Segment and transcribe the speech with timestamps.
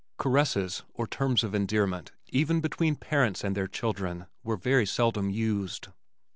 [0.17, 5.89] Caresses or terms of endearment even between parents and their children were very seldom used.